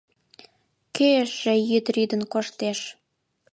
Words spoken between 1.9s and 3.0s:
рӱдын коштеш?